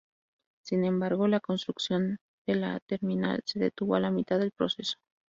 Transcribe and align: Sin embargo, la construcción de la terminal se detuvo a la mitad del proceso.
Sin 0.65 0.83
embargo, 0.83 1.27
la 1.27 1.39
construcción 1.39 2.17
de 2.47 2.55
la 2.55 2.79
terminal 2.87 3.41
se 3.45 3.59
detuvo 3.59 3.93
a 3.93 3.99
la 3.99 4.09
mitad 4.09 4.39
del 4.39 4.49
proceso. 4.49 4.97